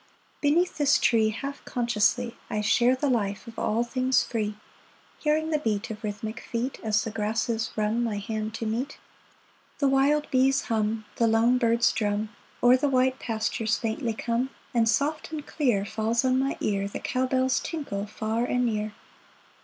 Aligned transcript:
Beneath 0.41 0.79
this 0.79 0.97
tree 0.97 1.29
Half 1.29 1.63
consciously. 1.63 2.35
I 2.49 2.61
share 2.61 2.95
the 2.95 3.07
life 3.07 3.45
of 3.45 3.59
all 3.59 3.83
things 3.83 4.23
free, 4.23 4.55
Hearing 5.19 5.51
the 5.51 5.59
beat 5.59 5.91
Of 5.91 6.03
rhythmic 6.03 6.39
feet. 6.39 6.79
As 6.81 7.03
the 7.03 7.11
grasses 7.11 7.69
run 7.75 8.03
my 8.03 8.17
hand 8.17 8.55
to 8.55 8.65
meet. 8.65 8.97
390 9.77 9.77
AFTERNOON 9.77 9.77
The 9.77 9.87
wild 9.95 10.31
bee's 10.31 10.61
hum, 10.63 11.05
The 11.17 11.27
lone 11.27 11.59
bird's 11.59 11.91
drum, 11.91 12.29
O'er 12.63 12.75
the 12.77 12.89
wide 12.89 13.19
pastures 13.19 13.77
faintly 13.77 14.13
come; 14.15 14.49
And 14.73 14.89
soft 14.89 15.31
and 15.31 15.45
clear 15.45 15.85
Falls 15.85 16.25
on 16.25 16.39
my 16.39 16.57
ear 16.59 16.87
The 16.87 16.97
cow 16.99 17.27
bell's 17.27 17.59
tinkle, 17.59 18.07
far 18.07 18.45
and 18.45 18.65
near 18.65 18.93